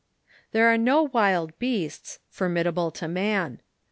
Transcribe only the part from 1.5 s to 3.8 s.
beasts, formidable to man.